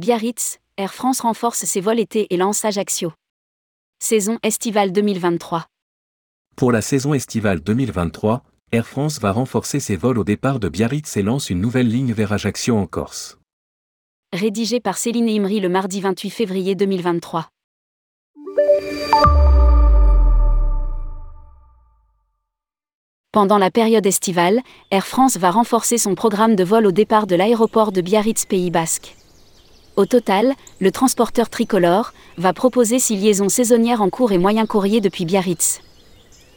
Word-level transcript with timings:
Biarritz, 0.00 0.60
Air 0.78 0.94
France 0.94 1.20
renforce 1.20 1.66
ses 1.66 1.82
vols 1.82 2.00
été 2.00 2.26
et 2.32 2.38
lance 2.38 2.64
Ajaccio. 2.64 3.12
Saison 4.02 4.38
estivale 4.42 4.92
2023. 4.92 5.66
Pour 6.56 6.72
la 6.72 6.80
saison 6.80 7.12
estivale 7.12 7.60
2023, 7.60 8.42
Air 8.72 8.86
France 8.86 9.20
va 9.20 9.30
renforcer 9.30 9.78
ses 9.78 9.96
vols 9.96 10.16
au 10.16 10.24
départ 10.24 10.58
de 10.58 10.70
Biarritz 10.70 11.18
et 11.18 11.22
lance 11.22 11.50
une 11.50 11.60
nouvelle 11.60 11.88
ligne 11.88 12.14
vers 12.14 12.32
Ajaccio 12.32 12.78
en 12.78 12.86
Corse. 12.86 13.36
Rédigé 14.32 14.80
par 14.80 14.96
Céline 14.96 15.28
Imri 15.28 15.60
le 15.60 15.68
mardi 15.68 16.00
28 16.00 16.30
février 16.30 16.74
2023. 16.74 17.50
Pendant 23.32 23.58
la 23.58 23.70
période 23.70 24.06
estivale, 24.06 24.60
Air 24.90 25.06
France 25.06 25.36
va 25.36 25.50
renforcer 25.50 25.98
son 25.98 26.14
programme 26.14 26.56
de 26.56 26.64
vol 26.64 26.86
au 26.86 26.90
départ 26.90 27.26
de 27.26 27.36
l'aéroport 27.36 27.92
de 27.92 28.00
Biarritz 28.00 28.46
Pays 28.46 28.70
Basque. 28.70 29.14
Au 30.00 30.06
total, 30.06 30.54
le 30.80 30.90
transporteur 30.90 31.50
tricolore 31.50 32.14
va 32.38 32.54
proposer 32.54 32.98
six 32.98 33.18
liaisons 33.18 33.50
saisonnières 33.50 34.00
en 34.00 34.08
cours 34.08 34.32
et 34.32 34.38
moyen 34.38 34.64
courrier 34.64 35.02
depuis 35.02 35.26
Biarritz. 35.26 35.82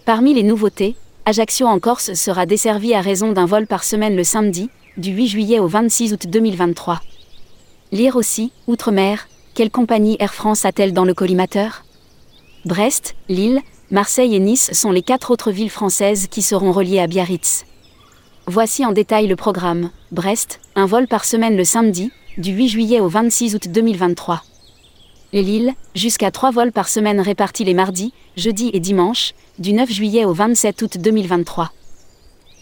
Parmi 0.05 0.33
les 0.33 0.43
nouveautés, 0.43 0.95
Ajaccio 1.25 1.67
en 1.67 1.77
Corse 1.77 2.13
sera 2.13 2.45
desservi 2.45 2.93
à 2.93 3.01
raison 3.01 3.33
d'un 3.33 3.45
vol 3.45 3.67
par 3.67 3.83
semaine 3.83 4.15
le 4.15 4.23
samedi, 4.23 4.69
du 4.95 5.11
8 5.11 5.27
juillet 5.27 5.59
au 5.59 5.67
26 5.67 6.13
août 6.13 6.25
2023. 6.25 7.01
Lire 7.91 8.15
aussi, 8.15 8.53
Outre-mer, 8.67 9.27
quelle 9.55 9.71
compagnie 9.71 10.15
Air 10.21 10.33
France 10.33 10.63
a-t-elle 10.63 10.93
dans 10.93 11.03
le 11.03 11.13
collimateur? 11.13 11.83
Brest, 12.63 13.13
Lille, 13.27 13.59
Marseille 13.91 14.35
et 14.35 14.39
Nice 14.39 14.71
sont 14.71 14.91
les 14.91 15.03
quatre 15.03 15.31
autres 15.31 15.51
villes 15.51 15.69
françaises 15.69 16.27
qui 16.31 16.43
seront 16.43 16.71
reliées 16.71 16.99
à 16.99 17.07
Biarritz. 17.07 17.65
Voici 18.47 18.85
en 18.85 18.93
détail 18.93 19.27
le 19.27 19.35
programme. 19.35 19.89
Brest, 20.13 20.61
un 20.77 20.85
vol 20.85 21.07
par 21.07 21.25
semaine 21.25 21.57
le 21.57 21.65
samedi, 21.65 22.09
du 22.37 22.51
8 22.51 22.67
juillet 22.67 22.99
au 22.99 23.07
26 23.07 23.55
août 23.55 23.67
2023. 23.69 24.43
Et 25.33 25.41
Lille, 25.41 25.73
jusqu'à 25.95 26.31
trois 26.31 26.51
vols 26.51 26.71
par 26.71 26.89
semaine 26.89 27.19
répartis 27.19 27.63
les 27.63 27.73
mardis, 27.73 28.13
jeudis 28.37 28.71
et 28.73 28.79
dimanches, 28.79 29.33
du 29.59 29.73
9 29.73 29.91
juillet 29.91 30.25
au 30.25 30.33
27 30.33 30.81
août 30.81 30.97
2023. 30.97 31.71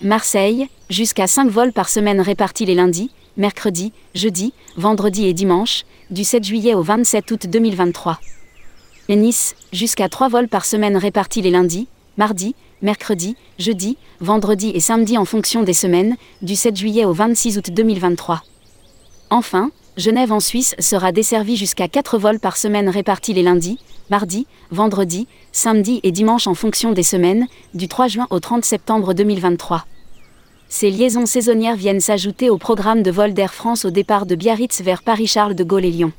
Marseille, 0.01 0.67
jusqu'à 0.89 1.27
5 1.27 1.49
vols 1.49 1.73
par 1.73 1.89
semaine 1.89 2.21
répartis 2.21 2.65
les 2.65 2.75
lundis, 2.75 3.11
mercredis, 3.37 3.93
jeudis, 4.15 4.53
vendredis 4.77 5.27
et 5.27 5.33
dimanches, 5.33 5.83
du 6.09 6.23
7 6.23 6.43
juillet 6.43 6.73
au 6.73 6.81
27 6.81 7.31
août 7.31 7.47
2023 7.47 8.19
et 9.11 9.15
Nice, 9.17 9.55
jusqu'à 9.73 10.07
3 10.07 10.29
vols 10.29 10.47
par 10.47 10.63
semaine 10.63 10.95
répartis 10.95 11.41
les 11.41 11.51
lundis, 11.51 11.87
mardis, 12.15 12.55
mercredis, 12.81 13.35
jeudi, 13.59 13.97
vendredi 14.21 14.71
et 14.73 14.79
samedi 14.79 15.17
en 15.17 15.25
fonction 15.25 15.63
des 15.63 15.73
semaines, 15.73 16.15
du 16.41 16.55
7 16.55 16.77
juillet 16.77 17.03
au 17.03 17.11
26 17.11 17.57
août 17.57 17.71
2023. 17.71 18.41
Enfin, 19.33 19.71
Genève 19.95 20.33
en 20.33 20.41
Suisse 20.41 20.75
sera 20.77 21.13
desservie 21.13 21.55
jusqu'à 21.55 21.87
4 21.87 22.17
vols 22.17 22.41
par 22.41 22.57
semaine 22.57 22.89
répartis 22.89 23.33
les 23.33 23.43
lundis, 23.43 23.79
mardis, 24.09 24.45
vendredis, 24.71 25.25
samedi 25.53 26.01
et 26.03 26.11
dimanche 26.11 26.47
en 26.47 26.53
fonction 26.53 26.91
des 26.91 27.01
semaines, 27.01 27.47
du 27.73 27.87
3 27.87 28.09
juin 28.09 28.27
au 28.29 28.41
30 28.41 28.65
septembre 28.65 29.13
2023. 29.13 29.85
Ces 30.67 30.91
liaisons 30.91 31.25
saisonnières 31.25 31.77
viennent 31.77 32.01
s'ajouter 32.01 32.49
au 32.49 32.57
programme 32.57 33.03
de 33.03 33.11
vol 33.11 33.33
d'Air 33.33 33.53
France 33.53 33.85
au 33.85 33.89
départ 33.89 34.25
de 34.25 34.35
Biarritz 34.35 34.81
vers 34.81 35.01
Paris-Charles 35.01 35.55
de 35.55 35.63
Gaulle 35.63 35.85
et 35.85 35.91
Lyon. 35.91 36.11